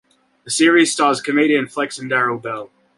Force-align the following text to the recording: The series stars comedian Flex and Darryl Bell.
The 0.45 0.49
series 0.49 0.91
stars 0.91 1.21
comedian 1.21 1.67
Flex 1.67 1.99
and 1.99 2.09
Darryl 2.09 2.41
Bell. 2.41 2.71